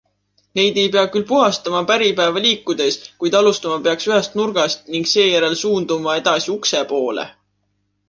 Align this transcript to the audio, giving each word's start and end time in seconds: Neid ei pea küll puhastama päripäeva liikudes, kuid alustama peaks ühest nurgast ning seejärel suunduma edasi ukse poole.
Neid 0.59 0.77
ei 0.83 0.87
pea 0.95 1.03
küll 1.15 1.25
puhastama 1.31 1.81
päripäeva 1.91 2.43
liikudes, 2.47 2.99
kuid 3.25 3.39
alustama 3.41 3.79
peaks 3.91 4.11
ühest 4.13 4.41
nurgast 4.43 4.93
ning 4.97 5.09
seejärel 5.15 5.57
suunduma 5.65 6.21
edasi 6.25 6.55
ukse 6.59 6.87
poole. 6.95 7.33